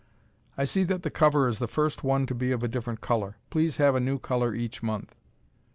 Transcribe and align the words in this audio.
I 0.57 0.63
see 0.63 0.83
that 0.85 1.03
the 1.03 1.11
cover 1.11 1.47
is 1.47 1.59
the 1.59 1.67
first 1.67 2.03
one 2.03 2.25
to 2.25 2.33
be 2.33 2.51
of 2.51 2.63
a 2.63 2.67
different 2.67 3.01
color. 3.01 3.37
Please 3.51 3.77
have 3.77 3.93
a 3.93 3.99
new 3.99 4.17
color 4.17 4.55
each 4.55 4.81
month. 4.81 5.15